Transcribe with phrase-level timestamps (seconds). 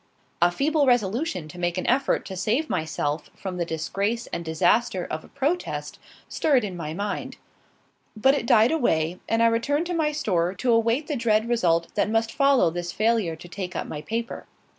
[0.41, 5.05] A feeble resolution to make an effort to save myself from the disgrace and disaster
[5.05, 7.37] of a protest stirred in my mind;
[8.17, 11.93] but it died away, and I returned to my store to await the dread result
[11.93, 14.47] that must follow this failure to take up my paper.